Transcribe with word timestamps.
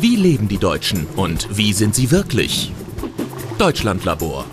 Wie 0.00 0.14
leben 0.14 0.46
die 0.46 0.58
Deutschen 0.58 1.08
und 1.16 1.56
wie 1.56 1.72
sind 1.72 1.92
sie 1.92 2.12
wirklich? 2.12 2.72
Deutschlandlabor. 3.58 4.44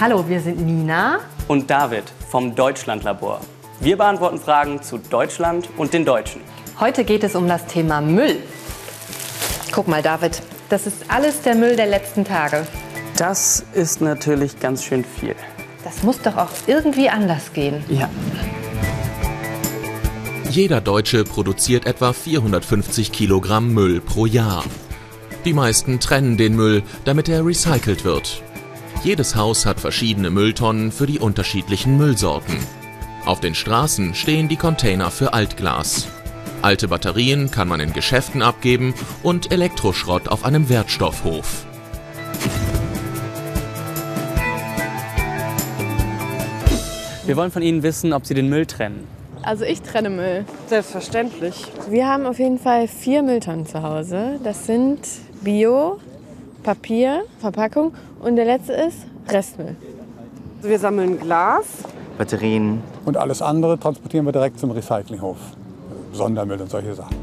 Hallo, 0.00 0.28
wir 0.28 0.40
sind 0.40 0.60
Nina 0.60 1.20
und 1.46 1.70
David 1.70 2.02
vom 2.30 2.52
Deutschlandlabor. 2.52 3.40
Wir 3.78 3.96
beantworten 3.96 4.40
Fragen 4.40 4.82
zu 4.82 4.98
Deutschland 4.98 5.68
und 5.76 5.92
den 5.92 6.04
Deutschen. 6.04 6.40
Heute 6.80 7.04
geht 7.04 7.22
es 7.22 7.36
um 7.36 7.46
das 7.46 7.64
Thema 7.66 8.00
Müll. 8.00 8.38
Guck 9.70 9.86
mal, 9.86 10.02
David, 10.02 10.42
das 10.68 10.88
ist 10.88 11.04
alles 11.06 11.42
der 11.42 11.54
Müll 11.54 11.76
der 11.76 11.86
letzten 11.86 12.24
Tage. 12.24 12.66
Das 13.16 13.64
ist 13.72 14.00
natürlich 14.00 14.58
ganz 14.58 14.82
schön 14.82 15.04
viel. 15.04 15.36
Das 15.84 16.02
muss 16.02 16.20
doch 16.20 16.36
auch 16.36 16.50
irgendwie 16.66 17.08
anders 17.08 17.52
gehen. 17.52 17.84
Ja. 17.88 18.10
Jeder 20.54 20.80
Deutsche 20.80 21.24
produziert 21.24 21.84
etwa 21.84 22.12
450 22.12 23.10
Kilogramm 23.10 23.74
Müll 23.74 24.00
pro 24.00 24.24
Jahr. 24.24 24.62
Die 25.44 25.52
meisten 25.52 25.98
trennen 25.98 26.36
den 26.36 26.54
Müll, 26.54 26.84
damit 27.04 27.28
er 27.28 27.44
recycelt 27.44 28.04
wird. 28.04 28.40
Jedes 29.02 29.34
Haus 29.34 29.66
hat 29.66 29.80
verschiedene 29.80 30.30
Mülltonnen 30.30 30.92
für 30.92 31.08
die 31.08 31.18
unterschiedlichen 31.18 31.98
Müllsorten. 31.98 32.56
Auf 33.26 33.40
den 33.40 33.56
Straßen 33.56 34.14
stehen 34.14 34.46
die 34.46 34.54
Container 34.54 35.10
für 35.10 35.32
Altglas. 35.32 36.06
Alte 36.62 36.86
Batterien 36.86 37.50
kann 37.50 37.66
man 37.66 37.80
in 37.80 37.92
Geschäften 37.92 38.40
abgeben 38.40 38.94
und 39.24 39.50
Elektroschrott 39.50 40.28
auf 40.28 40.44
einem 40.44 40.68
Wertstoffhof. 40.68 41.66
Wir 47.26 47.36
wollen 47.36 47.50
von 47.50 47.62
Ihnen 47.62 47.82
wissen, 47.82 48.12
ob 48.12 48.24
Sie 48.24 48.34
den 48.34 48.48
Müll 48.48 48.66
trennen. 48.66 49.23
Also 49.44 49.64
ich 49.64 49.82
trenne 49.82 50.10
Müll. 50.10 50.44
Selbstverständlich. 50.68 51.66
Wir 51.90 52.08
haben 52.08 52.26
auf 52.26 52.38
jeden 52.38 52.58
Fall 52.58 52.88
vier 52.88 53.22
Mülltonnen 53.22 53.66
zu 53.66 53.82
Hause. 53.82 54.40
Das 54.42 54.66
sind 54.66 55.00
Bio, 55.42 55.98
Papier, 56.62 57.24
Verpackung 57.40 57.94
und 58.20 58.36
der 58.36 58.46
letzte 58.46 58.72
ist 58.72 59.06
Restmüll. 59.28 59.76
Wir 60.62 60.78
sammeln 60.78 61.20
Glas, 61.20 61.66
Batterien. 62.16 62.82
Und 63.04 63.18
alles 63.18 63.42
andere 63.42 63.78
transportieren 63.78 64.24
wir 64.24 64.32
direkt 64.32 64.58
zum 64.58 64.70
Recyclinghof. 64.70 65.36
Sondermüll 66.12 66.60
und 66.60 66.70
solche 66.70 66.94
Sachen. 66.94 67.16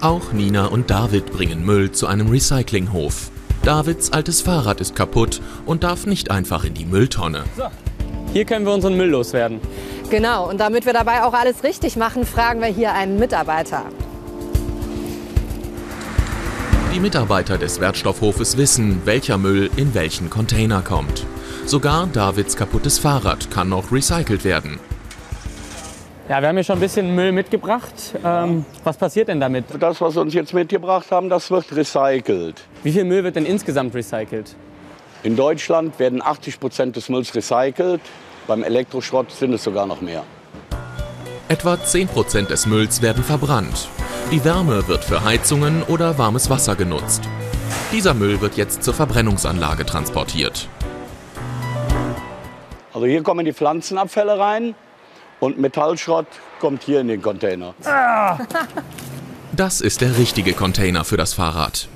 Auch 0.00 0.32
Nina 0.32 0.66
und 0.66 0.88
David 0.88 1.26
bringen 1.26 1.64
Müll 1.66 1.92
zu 1.92 2.06
einem 2.06 2.30
Recyclinghof. 2.30 3.30
Davids 3.62 4.12
altes 4.14 4.40
Fahrrad 4.40 4.80
ist 4.80 4.96
kaputt 4.96 5.42
und 5.66 5.84
darf 5.84 6.06
nicht 6.06 6.30
einfach 6.30 6.64
in 6.64 6.72
die 6.72 6.86
Mülltonne. 6.86 7.44
So, 7.54 7.64
hier 8.32 8.44
können 8.44 8.64
wir 8.66 8.72
unseren 8.72 8.96
Müll 8.96 9.10
loswerden. 9.10 9.60
Genau, 10.10 10.48
und 10.48 10.58
damit 10.58 10.86
wir 10.86 10.92
dabei 10.92 11.22
auch 11.22 11.34
alles 11.34 11.62
richtig 11.64 11.96
machen, 11.96 12.24
fragen 12.24 12.60
wir 12.60 12.68
hier 12.68 12.92
einen 12.92 13.18
Mitarbeiter. 13.18 13.84
Die 16.94 16.98
Mitarbeiter 16.98 17.58
des 17.58 17.80
Wertstoffhofes 17.80 18.56
wissen, 18.56 19.02
welcher 19.04 19.38
Müll 19.38 19.70
in 19.76 19.94
welchen 19.94 20.28
Container 20.28 20.82
kommt. 20.82 21.24
Sogar 21.64 22.08
Davids 22.08 22.56
kaputtes 22.56 22.98
Fahrrad 22.98 23.50
kann 23.50 23.68
noch 23.68 23.92
recycelt 23.92 24.44
werden. 24.44 24.80
Ja, 26.28 26.40
wir 26.40 26.48
haben 26.48 26.56
hier 26.56 26.64
schon 26.64 26.78
ein 26.78 26.80
bisschen 26.80 27.14
Müll 27.14 27.32
mitgebracht. 27.32 27.94
Ähm, 28.24 28.64
was 28.84 28.96
passiert 28.96 29.28
denn 29.28 29.40
damit? 29.40 29.64
Das, 29.78 30.00
was 30.00 30.14
Sie 30.14 30.20
uns 30.20 30.34
jetzt 30.34 30.54
mitgebracht 30.54 31.10
haben, 31.10 31.28
das 31.28 31.50
wird 31.50 31.72
recycelt. 31.74 32.62
Wie 32.82 32.92
viel 32.92 33.04
Müll 33.04 33.24
wird 33.24 33.36
denn 33.36 33.46
insgesamt 33.46 33.94
recycelt? 33.94 34.54
In 35.22 35.36
Deutschland 35.36 35.98
werden 35.98 36.22
80 36.22 36.60
Prozent 36.60 36.96
des 36.96 37.10
Mülls 37.10 37.34
recycelt. 37.34 38.00
Beim 38.46 38.62
Elektroschrott 38.62 39.30
sind 39.30 39.52
es 39.52 39.62
sogar 39.62 39.86
noch 39.86 40.00
mehr. 40.00 40.24
Etwa 41.48 41.82
10 41.82 42.08
Prozent 42.08 42.48
des 42.48 42.66
Mülls 42.66 43.02
werden 43.02 43.22
verbrannt. 43.22 43.88
Die 44.30 44.44
Wärme 44.44 44.88
wird 44.88 45.04
für 45.04 45.22
Heizungen 45.22 45.82
oder 45.82 46.16
warmes 46.16 46.48
Wasser 46.48 46.74
genutzt. 46.74 47.22
Dieser 47.92 48.14
Müll 48.14 48.40
wird 48.40 48.56
jetzt 48.56 48.82
zur 48.82 48.94
Verbrennungsanlage 48.94 49.84
transportiert. 49.84 50.68
Also 52.94 53.06
hier 53.06 53.22
kommen 53.22 53.44
die 53.44 53.52
Pflanzenabfälle 53.52 54.38
rein 54.38 54.74
und 55.38 55.58
Metallschrott 55.58 56.26
kommt 56.60 56.82
hier 56.82 57.00
in 57.00 57.08
den 57.08 57.20
Container. 57.20 57.74
Das 59.52 59.80
ist 59.80 60.00
der 60.00 60.16
richtige 60.16 60.54
Container 60.54 61.04
für 61.04 61.16
das 61.16 61.34
Fahrrad. 61.34 61.88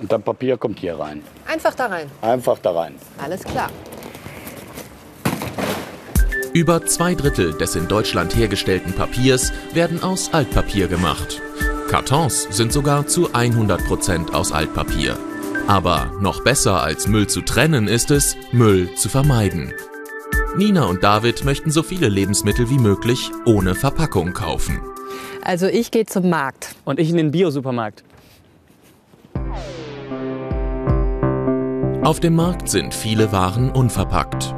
Und 0.00 0.10
dann 0.10 0.22
Papier 0.22 0.56
kommt 0.56 0.78
hier 0.78 0.98
rein. 0.98 1.22
Einfach 1.46 1.74
da 1.74 1.86
rein. 1.86 2.10
Einfach 2.20 2.58
da 2.58 2.72
rein. 2.72 2.94
Alles 3.22 3.42
klar. 3.44 3.70
Über 6.52 6.84
zwei 6.84 7.14
Drittel 7.14 7.56
des 7.56 7.76
in 7.76 7.88
Deutschland 7.88 8.36
hergestellten 8.36 8.92
Papiers 8.92 9.52
werden 9.72 10.02
aus 10.02 10.34
Altpapier 10.34 10.86
gemacht. 10.86 11.40
Kartons 11.88 12.46
sind 12.50 12.72
sogar 12.72 13.06
zu 13.06 13.32
100 13.32 13.86
Prozent 13.86 14.34
aus 14.34 14.52
Altpapier. 14.52 15.16
Aber 15.66 16.12
noch 16.20 16.44
besser 16.44 16.82
als 16.82 17.06
Müll 17.06 17.26
zu 17.26 17.40
trennen 17.40 17.88
ist 17.88 18.10
es, 18.10 18.36
Müll 18.50 18.94
zu 18.96 19.08
vermeiden. 19.08 19.72
Nina 20.56 20.84
und 20.84 21.02
David 21.02 21.44
möchten 21.44 21.70
so 21.70 21.82
viele 21.82 22.08
Lebensmittel 22.08 22.68
wie 22.68 22.78
möglich 22.78 23.30
ohne 23.46 23.74
Verpackung 23.74 24.34
kaufen. 24.34 24.80
Also 25.42 25.66
ich 25.66 25.90
gehe 25.90 26.04
zum 26.04 26.28
Markt. 26.28 26.74
Und 26.84 27.00
ich 27.00 27.08
in 27.08 27.16
den 27.16 27.30
Biosupermarkt. 27.30 28.04
Auf 32.02 32.18
dem 32.18 32.34
Markt 32.34 32.68
sind 32.68 32.92
viele 32.94 33.30
Waren 33.30 33.70
unverpackt. 33.70 34.52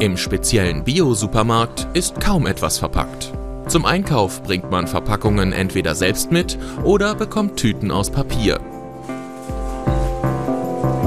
Im 0.00 0.16
speziellen 0.16 0.82
Bio-Supermarkt 0.82 1.86
ist 1.94 2.20
kaum 2.20 2.48
etwas 2.48 2.78
verpackt. 2.78 3.32
Zum 3.68 3.84
Einkauf 3.84 4.42
bringt 4.42 4.72
man 4.72 4.88
Verpackungen 4.88 5.52
entweder 5.52 5.94
selbst 5.94 6.32
mit 6.32 6.58
oder 6.82 7.14
bekommt 7.14 7.58
Tüten 7.58 7.92
aus 7.92 8.10
Papier. 8.10 8.58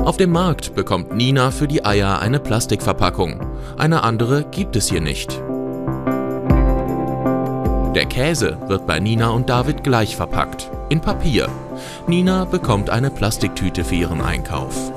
Auf 0.06 0.16
dem 0.16 0.32
Markt 0.32 0.74
bekommt 0.74 1.14
Nina 1.14 1.52
für 1.52 1.68
die 1.68 1.84
Eier 1.84 2.22
eine 2.22 2.40
Plastikverpackung. 2.40 3.42
Eine 3.78 4.04
andere 4.04 4.46
gibt 4.52 4.78
es 4.78 4.88
hier 4.88 5.02
nicht. 5.02 5.42
Der 7.96 8.06
Käse 8.06 8.58
wird 8.68 8.86
bei 8.86 9.00
Nina 9.00 9.30
und 9.30 9.50
David 9.50 9.82
gleich 9.82 10.18
verpackt, 10.18 10.70
in 10.90 11.00
Papier. 11.00 11.48
Nina 12.08 12.44
bekommt 12.44 12.90
eine 12.90 13.10
Plastiktüte 13.10 13.86
für 13.86 13.96
ihren 13.96 14.20
Einkauf. 14.20 14.92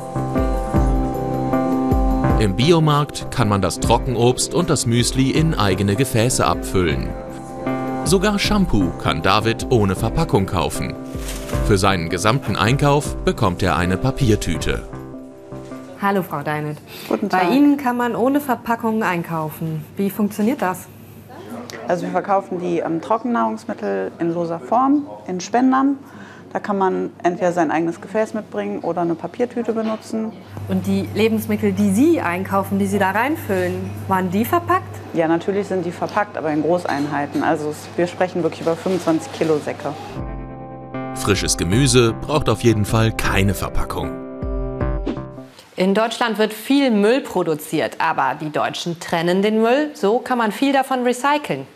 Im 2.40 2.56
Biomarkt 2.56 3.30
kann 3.30 3.48
man 3.48 3.62
das 3.62 3.78
Trockenobst 3.78 4.52
und 4.52 4.68
das 4.68 4.84
Müsli 4.86 5.30
in 5.30 5.54
eigene 5.54 5.94
Gefäße 5.94 6.44
abfüllen. 6.44 7.08
Sogar 8.04 8.40
Shampoo 8.40 8.90
kann 9.00 9.22
David 9.22 9.68
ohne 9.70 9.94
Verpackung 9.94 10.46
kaufen. 10.46 10.96
Für 11.68 11.78
seinen 11.78 12.08
gesamten 12.08 12.56
Einkauf 12.56 13.14
bekommt 13.18 13.62
er 13.62 13.76
eine 13.76 13.96
Papiertüte. 13.96 14.82
Hallo 16.02 16.24
Frau 16.24 16.42
Deinert. 16.42 16.78
Guten 17.08 17.28
Bei 17.28 17.42
Tag. 17.42 17.52
Ihnen 17.52 17.76
kann 17.76 17.96
man 17.96 18.16
ohne 18.16 18.40
Verpackung 18.40 19.04
einkaufen. 19.04 19.84
Wie 19.96 20.10
funktioniert 20.10 20.62
das? 20.62 20.88
Also 21.88 22.02
wir 22.02 22.10
verkaufen 22.10 22.60
die 22.60 22.80
ähm, 22.80 23.00
Trockennahrungsmittel 23.00 24.12
in 24.18 24.34
loser 24.34 24.60
Form, 24.60 25.06
in 25.26 25.40
Spendern. 25.40 25.96
Da 26.52 26.60
kann 26.60 26.76
man 26.76 27.10
entweder 27.22 27.52
sein 27.52 27.70
eigenes 27.70 28.00
Gefäß 28.02 28.34
mitbringen 28.34 28.80
oder 28.80 29.00
eine 29.00 29.14
Papiertüte 29.14 29.72
benutzen. 29.72 30.32
Und 30.68 30.86
die 30.86 31.08
Lebensmittel, 31.14 31.72
die 31.72 31.90
Sie 31.90 32.20
einkaufen, 32.20 32.78
die 32.78 32.86
Sie 32.86 32.98
da 32.98 33.12
reinfüllen, 33.12 33.90
waren 34.06 34.30
die 34.30 34.44
verpackt? 34.44 34.94
Ja, 35.14 35.28
natürlich 35.28 35.66
sind 35.66 35.86
die 35.86 35.90
verpackt, 35.90 36.36
aber 36.36 36.50
in 36.52 36.62
Großeinheiten. 36.62 37.42
Also 37.42 37.74
wir 37.96 38.06
sprechen 38.06 38.42
wirklich 38.42 38.60
über 38.60 38.76
25 38.76 39.32
Kilo 39.32 39.56
Säcke. 39.56 39.94
Frisches 41.14 41.56
Gemüse 41.56 42.12
braucht 42.12 42.50
auf 42.50 42.62
jeden 42.62 42.84
Fall 42.84 43.12
keine 43.12 43.54
Verpackung. 43.54 44.10
In 45.76 45.94
Deutschland 45.94 46.38
wird 46.38 46.52
viel 46.52 46.90
Müll 46.90 47.20
produziert, 47.20 47.96
aber 47.98 48.36
die 48.38 48.50
Deutschen 48.50 49.00
trennen 49.00 49.42
den 49.42 49.62
Müll. 49.62 49.90
So 49.94 50.18
kann 50.18 50.36
man 50.36 50.52
viel 50.52 50.72
davon 50.72 51.04
recyceln. 51.04 51.66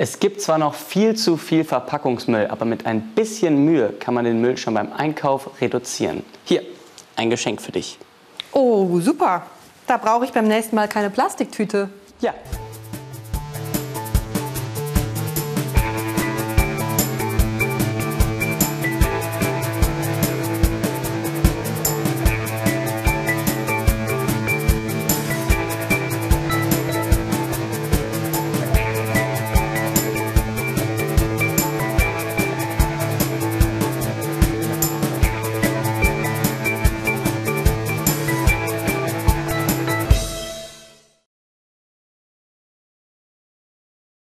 Es 0.00 0.20
gibt 0.20 0.40
zwar 0.40 0.58
noch 0.58 0.74
viel 0.74 1.16
zu 1.16 1.36
viel 1.36 1.64
Verpackungsmüll, 1.64 2.46
aber 2.46 2.64
mit 2.64 2.86
ein 2.86 3.00
bisschen 3.16 3.64
Mühe 3.64 3.92
kann 3.98 4.14
man 4.14 4.24
den 4.24 4.40
Müll 4.40 4.56
schon 4.56 4.74
beim 4.74 4.92
Einkauf 4.92 5.60
reduzieren. 5.60 6.22
Hier, 6.44 6.62
ein 7.16 7.30
Geschenk 7.30 7.60
für 7.60 7.72
dich. 7.72 7.98
Oh, 8.52 9.00
super. 9.00 9.44
Da 9.88 9.96
brauche 9.96 10.24
ich 10.24 10.30
beim 10.30 10.46
nächsten 10.46 10.76
Mal 10.76 10.86
keine 10.86 11.10
Plastiktüte. 11.10 11.88
Ja, 12.20 12.32